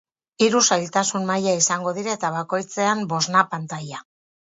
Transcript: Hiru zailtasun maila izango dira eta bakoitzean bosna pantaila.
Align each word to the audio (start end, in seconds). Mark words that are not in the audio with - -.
Hiru 0.45 0.61
zailtasun 0.75 1.27
maila 1.27 1.55
izango 1.65 1.95
dira 2.01 2.17
eta 2.19 2.35
bakoitzean 2.39 3.09
bosna 3.15 3.49
pantaila. 3.55 4.07